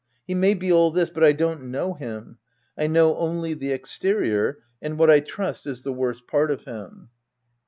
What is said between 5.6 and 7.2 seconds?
is the worst part of him.